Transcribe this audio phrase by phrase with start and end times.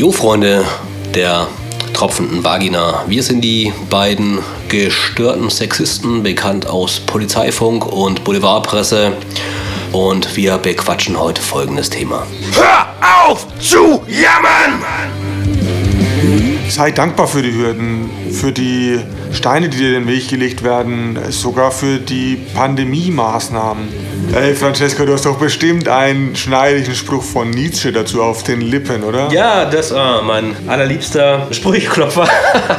[0.00, 0.64] Jo, Freunde
[1.14, 1.46] der
[1.92, 3.04] tropfenden Vagina.
[3.06, 4.38] Wir sind die beiden
[4.70, 9.12] gestörten Sexisten, bekannt aus Polizeifunk und Boulevardpresse.
[9.92, 12.26] Und wir bequatschen heute folgendes Thema.
[12.54, 14.82] Hör auf zu jammern!
[16.70, 19.00] Sei dankbar für die Hürden, für die
[19.32, 23.88] Steine, die dir in den Weg gelegt werden, sogar für die Pandemie-Maßnahmen.
[24.34, 29.02] Ey, Francesca, du hast doch bestimmt einen schneidigen Spruch von Nietzsche dazu auf den Lippen,
[29.02, 29.30] oder?
[29.32, 32.28] Ja, das war mein allerliebster Sprüchklopfer.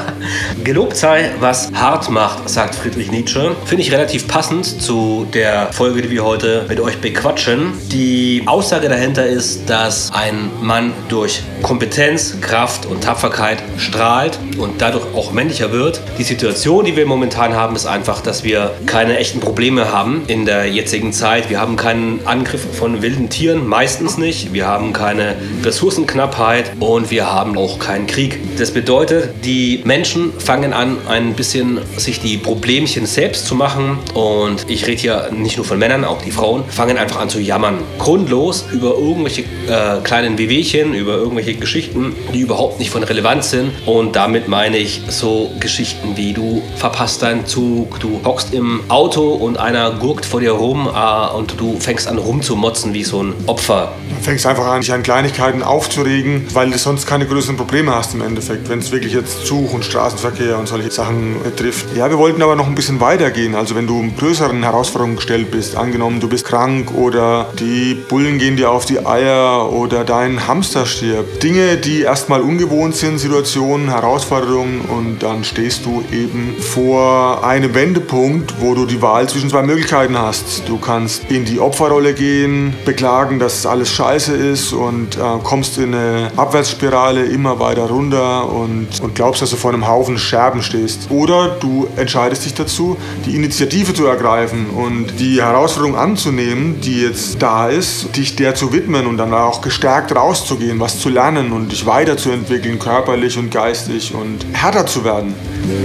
[0.64, 3.56] Gelobt sei, was hart macht, sagt Friedrich Nietzsche.
[3.66, 7.74] Finde ich relativ passend zu der Folge, die wir heute mit euch bequatschen.
[7.92, 15.06] Die Aussage dahinter ist, dass ein Mann durch Kompetenz, Kraft und Tapferkeit strahlt und dadurch
[15.16, 16.02] auch männlicher wird.
[16.18, 20.44] Die Situation, die wir momentan haben, ist einfach, dass wir keine echten Probleme haben in
[20.44, 21.52] der jetzigen Zeit.
[21.52, 24.52] Wir haben keinen Angriff von wilden Tieren, meistens nicht.
[24.52, 28.40] Wir haben keine Ressourcenknappheit und wir haben auch keinen Krieg.
[28.58, 34.00] Das bedeutet, die Menschen fangen an, ein bisschen sich die Problemchen selbst zu machen.
[34.16, 37.40] Und ich rede hier nicht nur von Männern, auch die Frauen fangen einfach an zu
[37.40, 37.78] jammern.
[38.00, 43.70] Grundlos über irgendwelche äh, kleinen Wehwehchen, über irgendwelche Geschichten, die überhaupt nicht von Relevanz sind.
[43.86, 49.30] Und damit meine ich so Geschichten wie du verpasst deinen Zug, du hockst im Auto
[49.34, 53.34] und einer gurkt vor dir rum äh, und du fängst an rumzumotzen wie so ein
[53.48, 53.94] Opfer.
[54.22, 58.22] Fängst einfach an, dich an Kleinigkeiten aufzuregen, weil du sonst keine größeren Probleme hast im
[58.22, 61.88] Endeffekt, wenn es wirklich jetzt Zug und Straßenverkehr und solche Sachen betrifft.
[61.96, 63.56] Ja, wir wollten aber noch ein bisschen weitergehen.
[63.56, 68.58] Also wenn du größeren Herausforderungen gestellt bist, angenommen du bist krank oder die Bullen gehen
[68.58, 71.42] dir auf die Eier oder dein Hamster stirbt.
[71.42, 78.54] Dinge, die erstmal ungewohnt sind, Situationen, Herausforderungen und dann stehst du eben vor einem Wendepunkt,
[78.60, 80.70] wo du die Wahl zwischen zwei Möglichkeiten hast.
[80.70, 85.94] Du kannst in die Opferrolle gehen, beklagen, dass alles scheiße ist und äh, kommst in
[85.94, 91.10] eine Abwärtsspirale immer weiter runter und, und glaubst, dass du vor einem Haufen Scherben stehst.
[91.10, 97.42] Oder du entscheidest dich dazu, die Initiative zu ergreifen und die Herausforderung anzunehmen, die jetzt
[97.42, 101.72] da ist, dich der zu widmen und dann auch gestärkt rauszugehen, was zu lernen und
[101.72, 105.34] dich weiterzuentwickeln, körperlich und geistig und härter zu werden.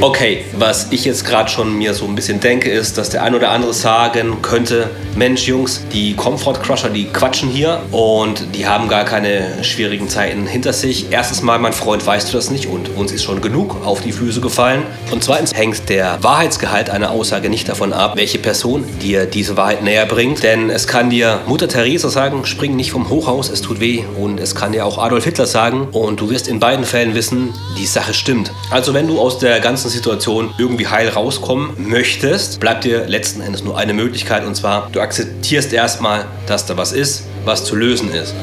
[0.00, 3.34] Okay, was ich jetzt gerade schon mir so ein bisschen denke, ist, dass der ein
[3.34, 8.16] oder andere sagen könnte, Mensch Jungs, die Comfort Crusher, die quatschen hier und
[8.54, 11.09] die haben gar keine schwierigen Zeiten hinter sich.
[11.10, 14.12] Erstens mal, mein Freund, weißt du das nicht und uns ist schon genug auf die
[14.12, 14.84] Füße gefallen.
[15.10, 19.82] Und zweitens hängt der Wahrheitsgehalt einer Aussage nicht davon ab, welche Person dir diese Wahrheit
[19.82, 20.43] näher bringt.
[20.43, 24.04] Denn es kann dir Mutter Teresa sagen, spring nicht vom Hochhaus, es tut weh.
[24.19, 27.53] Und es kann dir auch Adolf Hitler sagen und du wirst in beiden Fällen wissen,
[27.78, 28.50] die Sache stimmt.
[28.71, 33.62] Also wenn du aus der ganzen Situation irgendwie heil rauskommen möchtest, bleibt dir letzten Endes
[33.62, 38.11] nur eine Möglichkeit und zwar, du akzeptierst erstmal, dass da was ist, was zu lösen
[38.11, 38.34] ist.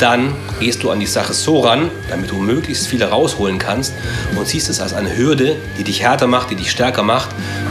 [0.00, 3.92] Dann gehst du an die Sache so ran, damit du möglichst viel rausholen kannst
[4.36, 7.28] und siehst es als eine Hürde, die dich härter macht, die dich stärker macht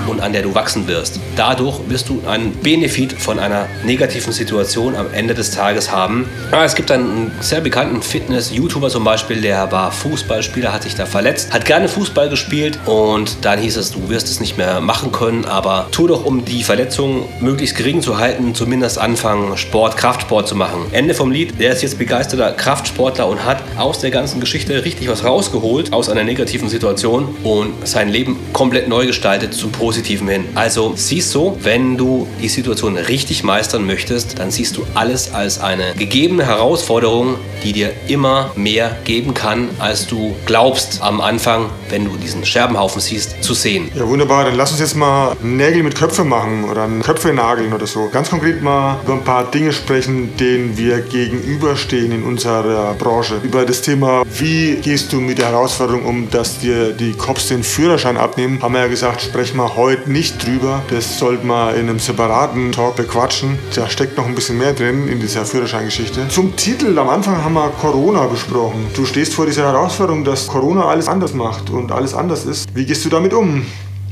[0.08, 1.20] und an der du wachsen wirst.
[1.36, 6.30] Dadurch wirst du einen Benefit von einer negativen Situation am Ende des Tages haben.
[6.52, 11.06] Ah, es gibt einen sehr bekannten Fitness-YouTuber zum Beispiel, der war Fußballspieler, hat sich da
[11.06, 15.12] verletzt, hat gerne Fußball gespielt und dann hieß es, du wirst es nicht mehr machen
[15.12, 20.48] können, aber tu doch, um die Verletzung möglichst gering zu halten, zumindest anfangen, Sport, Kraftsport
[20.48, 20.86] zu machen.
[20.92, 25.08] Ende vom Lied, der ist jetzt begeisterter Kraftsportler und hat aus der ganzen Geschichte richtig
[25.08, 30.44] was rausgeholt, aus einer negativen Situation und sein Leben komplett neu gestaltet zum Positiven hin.
[30.54, 35.62] Also siehst du, wenn du die Situation richtig meistern möchtest, dann siehst du alles als
[35.62, 42.04] eine gegebene Herausforderung, die dir immer mehr geben kann, als du glaubst am Anfang, wenn
[42.04, 43.90] du diesen Scherbenhaufen siehst, zu sehen.
[43.96, 44.44] Ja, wunderbar.
[44.44, 48.10] Dann lass uns jetzt mal Nägel mit Köpfe machen oder Köpfe nageln oder so.
[48.12, 53.40] Ganz konkret mal über ein paar Dinge sprechen, denen wir gegenüberstehen in unserer Branche.
[53.44, 57.64] Über das Thema, wie gehst du mit der Herausforderung um, dass dir die Cops den
[57.64, 60.82] Führerschein abnehmen, haben wir ja gesagt, sprechen wir heute nicht drüber.
[60.90, 63.58] Das sollten wir in einem separaten Talk bequatschen.
[63.76, 66.28] Da steckt noch ein bisschen mehr drin in dieser Führerscheingeschichte.
[66.30, 68.88] Zum Titel, am Anfang haben wir Corona besprochen.
[68.96, 72.68] Du stehst vor dieser Herausforderung, dass Corona alles anders macht und alles anders ist.
[72.74, 73.66] Wie gehst du damit um?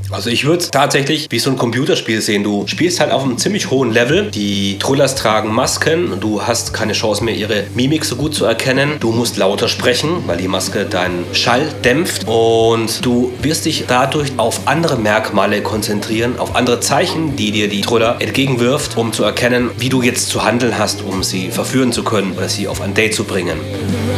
[0.09, 2.44] Also ich würde es tatsächlich wie so ein Computerspiel sehen.
[2.44, 4.31] Du spielst halt auf einem ziemlich hohen Level.
[4.31, 6.19] Die Trullers tragen Masken.
[6.21, 8.94] Du hast keine Chance mehr, ihre Mimik so gut zu erkennen.
[9.01, 12.25] Du musst lauter sprechen, weil die Maske deinen Schall dämpft.
[12.25, 17.81] Und du wirst dich dadurch auf andere Merkmale konzentrieren, auf andere Zeichen, die dir die
[17.81, 22.03] Truller entgegenwirft, um zu erkennen, wie du jetzt zu handeln hast, um sie verführen zu
[22.03, 23.57] können oder sie auf ein Date zu bringen.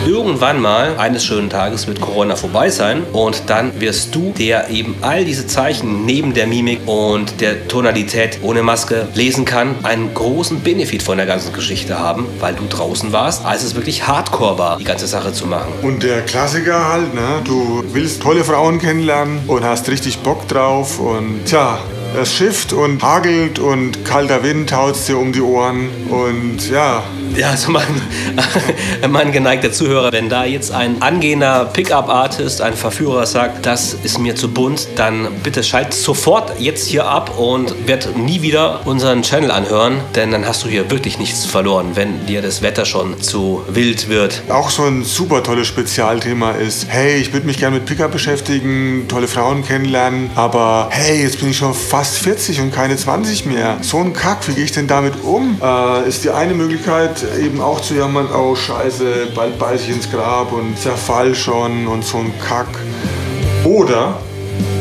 [0.07, 4.95] Irgendwann mal, eines schönen Tages, wird Corona vorbei sein und dann wirst du, der eben
[5.01, 10.14] all diese Zeichen Zeichen neben der Mimik und der Tonalität ohne Maske lesen kann, einen
[10.14, 14.58] großen Benefit von der ganzen Geschichte haben, weil du draußen warst, als es wirklich hardcore
[14.58, 15.72] war, die ganze Sache zu machen.
[15.81, 17.42] Und der Klassiker halt, ne?
[17.46, 21.80] Du willst tolle Frauen kennenlernen und hast richtig Bock drauf und tja,
[22.20, 27.04] es schifft und hagelt und kalter Wind haut dir um die Ohren und ja.
[27.36, 28.02] Ja, also mein,
[29.10, 34.36] mein geneigter Zuhörer, wenn da jetzt ein angehender Pickup-Artist, ein Verführer sagt, das ist mir
[34.36, 39.52] zu bunt, dann bitte schalt sofort jetzt hier ab und werd nie wieder unseren Channel
[39.52, 43.64] anhören, denn dann hast du hier wirklich nichts verloren, wenn dir das Wetter schon zu
[43.70, 44.42] wild wird.
[44.50, 49.06] Auch so ein super tolles Spezialthema ist, hey, ich würde mich gerne mit Pickup beschäftigen,
[49.08, 53.46] tolle Frauen kennenlernen, aber hey, jetzt bin ich schon fast fast 40 und keine 20
[53.46, 53.78] mehr.
[53.81, 55.58] So ein Kack, wie gehe ich denn damit um?
[55.62, 60.12] Äh, ist die eine Möglichkeit eben auch zu jammern, oh scheiße, bald beiß ich ins
[60.12, 62.68] Grab und zerfall schon und so ein Kack.
[63.63, 64.19] Oder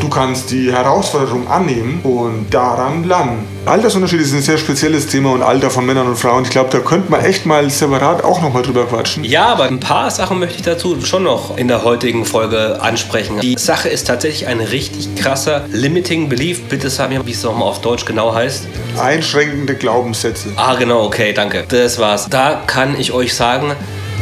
[0.08, 3.46] Du kannst die Herausforderung annehmen und daran lernen.
[3.66, 6.44] Altersunterschied ist ein sehr spezielles Thema und Alter von Männern und Frauen.
[6.44, 9.22] Ich glaube, da könnte man echt mal separat auch nochmal drüber quatschen.
[9.22, 13.40] Ja, aber ein paar Sachen möchte ich dazu schon noch in der heutigen Folge ansprechen.
[13.40, 16.62] Die Sache ist tatsächlich ein richtig krasser Limiting Belief.
[16.70, 18.66] Bitte sag mir, wie es nochmal auf Deutsch genau heißt.
[18.98, 20.48] Einschränkende Glaubenssätze.
[20.56, 21.66] Ah, genau, okay, danke.
[21.68, 22.28] Das war's.
[22.30, 23.74] Da kann ich euch sagen,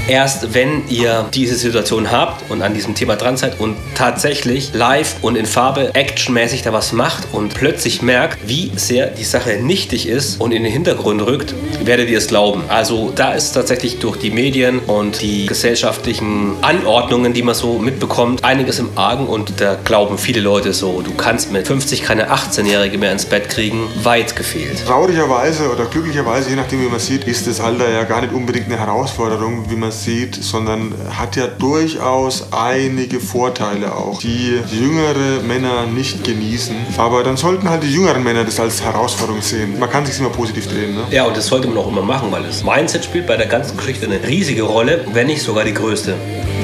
[0.09, 5.17] erst wenn ihr diese Situation habt und an diesem Thema dran seid und tatsächlich live
[5.23, 10.09] und in Farbe actionmäßig da was macht und plötzlich merkt, wie sehr die Sache nichtig
[10.09, 11.55] ist und in den Hintergrund rückt,
[11.85, 12.65] werdet ihr es glauben.
[12.69, 18.45] Also da ist tatsächlich durch die Medien und die gesellschaftlichen Anordnungen, die man so mitbekommt,
[18.45, 22.99] einiges im Argen und da glauben viele Leute so, du kannst mit 50 keine 18-Jährige
[22.99, 24.85] mehr ins Bett kriegen, weit gefehlt.
[24.87, 28.67] Traurigerweise oder glücklicherweise, je nachdem wie man sieht, ist das Alter ja gar nicht unbedingt
[28.67, 35.87] eine Herausforderung, wie man sieht, sondern hat ja durchaus einige Vorteile auch, die jüngere Männer
[35.87, 36.77] nicht genießen.
[36.97, 39.79] Aber dann sollten halt die jüngeren Männer das als Herausforderung sehen.
[39.79, 40.95] Man kann sich immer positiv drehen.
[40.95, 41.05] Ne?
[41.11, 43.77] Ja, und das sollte man auch immer machen, weil das Mindset spielt bei der ganzen
[43.77, 46.15] Geschichte eine riesige Rolle, wenn nicht sogar die größte.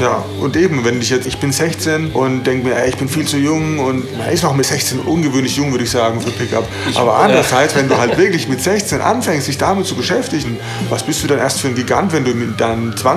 [0.01, 3.09] Ja, und eben, wenn ich jetzt, ich bin 16 und denke mir, ey, ich bin
[3.09, 6.31] viel zu jung und man ist noch mit 16 ungewöhnlich jung, würde ich sagen, für
[6.31, 6.67] Pickup.
[6.97, 10.59] Aber andererseits, wenn du halt wirklich mit 16 anfängst, dich damit zu beschäftigen,
[10.89, 12.61] was bist du dann erst für ein Gigant, wenn du mit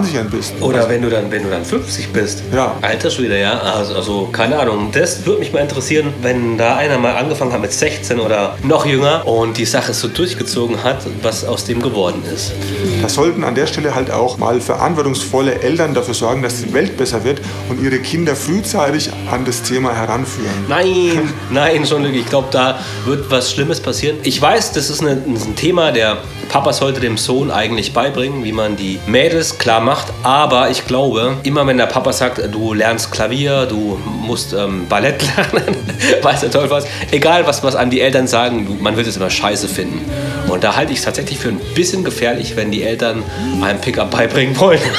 [0.05, 0.53] 20ern bist?
[0.61, 2.43] Oder wenn du dann, wenn du dann 50 bist.
[2.53, 2.75] Ja.
[2.81, 3.59] Alter Schwede, ja.
[3.59, 4.89] Also, also keine Ahnung.
[4.91, 8.85] Das würde mich mal interessieren, wenn da einer mal angefangen hat mit 16 oder noch
[8.85, 12.53] jünger und die Sache so durchgezogen hat, was aus dem geworden ist.
[13.01, 16.97] Da sollten an der Stelle halt auch mal verantwortungsvolle Eltern dafür sorgen, dass die Welt
[16.97, 20.65] besser wird und ihre Kinder frühzeitig an das Thema heranführen.
[20.67, 24.17] Nein, nein, schon Ich glaube, da wird was Schlimmes passieren.
[24.23, 26.17] Ich weiß, das ist, eine, ein Thema, der
[26.55, 30.07] Papa sollte dem Sohn eigentlich beibringen, wie man die Mädels klar macht.
[30.23, 35.21] Aber ich glaube, immer wenn der Papa sagt, du lernst Klavier, du musst ähm, Ballett
[35.35, 35.75] lernen,
[36.21, 39.29] weiß der Teufel was, egal was, was an die Eltern sagen, man wird es immer
[39.29, 39.99] scheiße finden.
[40.47, 43.21] Und da halte ich es tatsächlich für ein bisschen gefährlich, wenn die Eltern
[43.61, 44.79] einem Pickup beibringen wollen.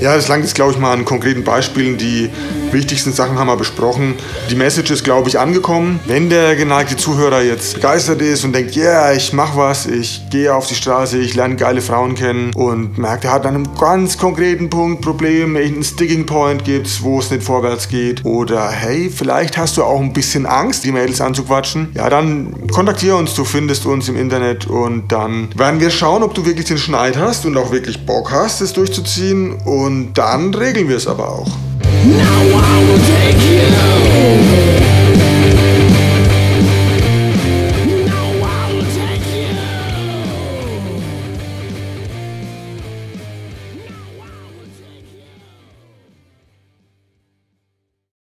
[0.00, 1.98] Ja, das langt jetzt, glaube ich, mal an konkreten Beispielen.
[1.98, 2.30] Die
[2.72, 4.14] wichtigsten Sachen haben wir besprochen.
[4.50, 6.00] Die Message ist, glaube ich, angekommen.
[6.06, 10.22] Wenn der geneigte Zuhörer jetzt begeistert ist und denkt, ja, yeah, ich mache was, ich
[10.30, 13.74] gehe auf die Straße, ich lerne geile Frauen kennen und merkt, er hat an einem
[13.78, 18.24] ganz konkreten Punkt Problem, irgendeinen Sticking Point gibt es, wo es nicht vorwärts geht.
[18.24, 21.88] Oder hey, vielleicht hast du auch ein bisschen Angst, die Mädels anzuquatschen.
[21.94, 26.34] Ja, dann kontaktiere uns, du findest uns im Internet und dann werden wir schauen, ob
[26.34, 29.52] du wirklich den Schneid hast und auch wirklich Bock hast, es durchzuziehen.
[29.64, 31.69] Und dann regeln wir es aber auch.
[32.06, 33.68] Now I will take you.